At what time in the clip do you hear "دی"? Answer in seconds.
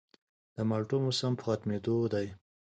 2.13-2.27